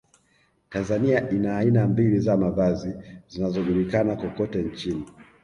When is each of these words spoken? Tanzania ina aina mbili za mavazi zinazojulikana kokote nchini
Tanzania 0.69 1.29
ina 1.29 1.57
aina 1.57 1.87
mbili 1.87 2.19
za 2.19 2.37
mavazi 2.37 2.93
zinazojulikana 3.27 4.15
kokote 4.15 4.61
nchini 4.63 5.05